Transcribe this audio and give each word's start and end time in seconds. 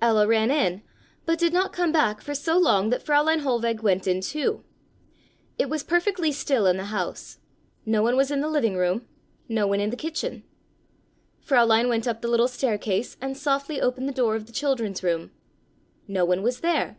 Ella 0.00 0.28
ran 0.28 0.52
in, 0.52 0.80
but 1.26 1.40
did 1.40 1.52
not 1.52 1.72
come 1.72 1.90
back 1.90 2.20
for 2.20 2.36
so 2.36 2.56
long 2.56 2.90
that 2.90 3.04
Fräulein 3.04 3.40
Hohlweg 3.40 3.80
went 3.82 4.06
in 4.06 4.20
too. 4.20 4.62
It 5.58 5.68
was 5.68 5.82
perfectly 5.82 6.30
still 6.30 6.66
in 6.68 6.76
the 6.76 6.84
house. 6.84 7.38
No 7.84 8.00
one 8.00 8.14
was 8.14 8.30
in 8.30 8.40
the 8.42 8.48
living 8.48 8.76
room, 8.76 9.08
no 9.48 9.66
one 9.66 9.80
in 9.80 9.90
the 9.90 9.96
kitchen! 9.96 10.44
Fräulein 11.44 11.88
went 11.88 12.06
up 12.06 12.20
the 12.22 12.28
little 12.30 12.46
staircase 12.46 13.16
and 13.20 13.36
softly 13.36 13.80
opened 13.80 14.08
the 14.08 14.12
door 14.12 14.36
of 14.36 14.46
the 14.46 14.52
children's 14.52 15.02
room. 15.02 15.32
No 16.06 16.24
one 16.24 16.42
was 16.44 16.60
there! 16.60 16.96